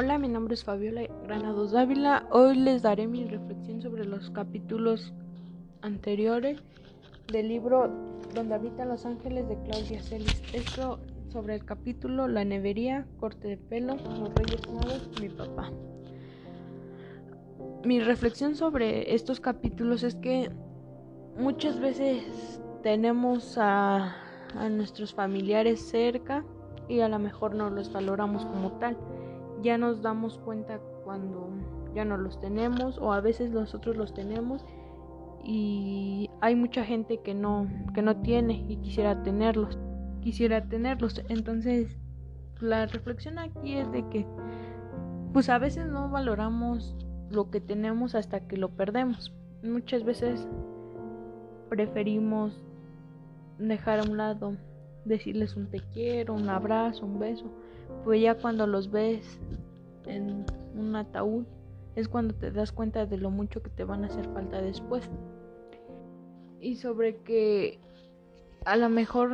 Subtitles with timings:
[0.00, 2.28] Hola, mi nombre es Fabiola Granados Dávila.
[2.30, 5.12] Hoy les daré mi reflexión sobre los capítulos
[5.82, 6.62] anteriores
[7.26, 7.90] del libro
[8.32, 10.40] Donde habitan los ángeles de Claudia Celis.
[10.52, 11.00] Esto
[11.32, 15.72] sobre el capítulo La nevería, corte de pelo, los reyes magos, mi papá.
[17.84, 20.52] Mi reflexión sobre estos capítulos es que
[21.36, 24.14] muchas veces tenemos a,
[24.54, 26.44] a nuestros familiares cerca
[26.88, 28.96] y a lo mejor no los valoramos como tal.
[29.62, 31.48] Ya nos damos cuenta cuando
[31.94, 34.64] ya no los tenemos o a veces nosotros los tenemos
[35.42, 39.78] y hay mucha gente que no que no tiene y quisiera tenerlos.
[40.20, 41.22] Quisiera tenerlos.
[41.28, 41.96] Entonces,
[42.60, 44.26] la reflexión aquí es de que
[45.32, 46.96] pues a veces no valoramos
[47.30, 49.32] lo que tenemos hasta que lo perdemos.
[49.62, 50.46] Muchas veces
[51.68, 52.64] preferimos
[53.58, 54.56] dejar a un lado
[55.08, 57.46] decirles un te quiero, un abrazo, un beso.
[58.04, 59.38] Pues ya cuando los ves
[60.06, 61.44] en un ataúd
[61.96, 65.10] es cuando te das cuenta de lo mucho que te van a hacer falta después.
[66.60, 67.78] Y sobre que
[68.64, 69.32] a lo mejor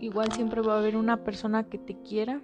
[0.00, 2.40] igual siempre va a haber una persona que te quiera,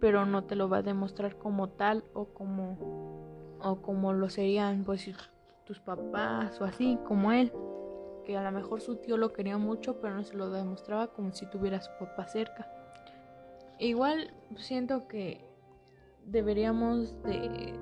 [0.00, 3.16] pero no te lo va a demostrar como tal o como
[3.62, 5.10] o como lo serían pues
[5.64, 7.52] tus papás o así como él
[8.26, 11.32] que a lo mejor su tío lo quería mucho, pero no se lo demostraba como
[11.32, 12.68] si tuviera a su papá cerca.
[13.78, 15.48] Igual siento que
[16.24, 17.72] deberíamos de,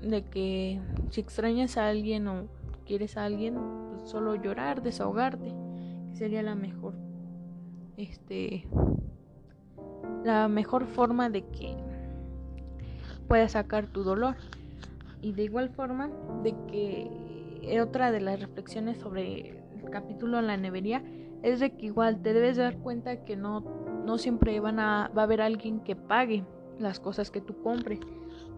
[0.00, 2.48] de que si extrañas a alguien o
[2.86, 3.58] quieres a alguien,
[3.90, 5.52] pues solo llorar, desahogarte,
[6.08, 6.94] que sería la mejor,
[7.98, 8.66] este,
[10.24, 11.76] la mejor forma de que
[13.28, 14.36] puedas sacar tu dolor.
[15.20, 16.10] Y de igual forma
[16.42, 21.02] de que otra de las reflexiones sobre capítulo en la nevería
[21.42, 23.60] es de que igual te debes dar cuenta que no,
[24.04, 26.44] no siempre van a, va a haber alguien que pague
[26.78, 28.00] las cosas que tú compres.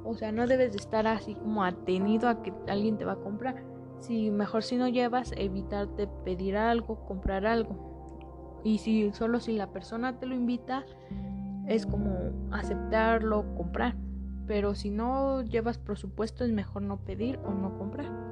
[0.04, 3.20] O sea, no debes de estar así como atenido a que alguien te va a
[3.20, 3.62] comprar.
[3.98, 8.60] Si mejor si no llevas, evitarte pedir algo, comprar algo.
[8.64, 10.84] Y si solo si la persona te lo invita,
[11.66, 12.14] es como
[12.50, 13.97] aceptarlo, comprar.
[14.47, 18.28] Pero si no llevas presupuesto, es mejor no pedir o no comprar.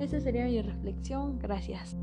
[0.00, 1.38] Esa sería mi reflexión.
[1.38, 1.94] Gracias.